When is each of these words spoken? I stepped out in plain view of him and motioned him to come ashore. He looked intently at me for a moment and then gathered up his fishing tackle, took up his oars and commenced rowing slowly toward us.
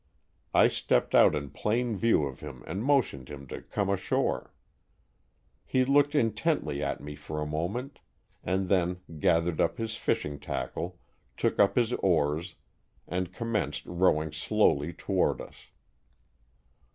I 0.51 0.67
stepped 0.67 1.13
out 1.13 1.35
in 1.35 1.51
plain 1.51 1.95
view 1.95 2.23
of 2.23 2.39
him 2.39 2.63
and 2.65 2.83
motioned 2.83 3.29
him 3.29 3.45
to 3.49 3.61
come 3.61 3.87
ashore. 3.87 4.51
He 5.63 5.85
looked 5.85 6.15
intently 6.15 6.81
at 6.81 7.01
me 7.01 7.13
for 7.13 7.39
a 7.39 7.45
moment 7.45 7.99
and 8.43 8.67
then 8.67 9.01
gathered 9.19 9.61
up 9.61 9.77
his 9.77 9.95
fishing 9.97 10.39
tackle, 10.39 10.97
took 11.37 11.59
up 11.59 11.75
his 11.75 11.93
oars 11.93 12.55
and 13.07 13.31
commenced 13.31 13.85
rowing 13.85 14.31
slowly 14.31 14.91
toward 14.91 15.39
us. 15.39 15.67